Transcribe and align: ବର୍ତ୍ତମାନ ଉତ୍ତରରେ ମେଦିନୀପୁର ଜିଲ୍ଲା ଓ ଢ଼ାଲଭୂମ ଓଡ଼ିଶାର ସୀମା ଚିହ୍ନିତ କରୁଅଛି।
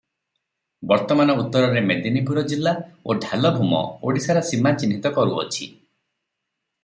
ବର୍ତ୍ତମାନ 0.91 1.33
ଉତ୍ତରରେ 1.41 1.83
ମେଦିନୀପୁର 1.89 2.43
ଜିଲ୍ଲା 2.53 2.73
ଓ 3.11 3.17
ଢ଼ାଲଭୂମ 3.27 3.83
ଓଡ଼ିଶାର 4.09 4.43
ସୀମା 4.49 4.73
ଚିହ୍ନିତ 4.85 5.13
କରୁଅଛି। 5.21 5.69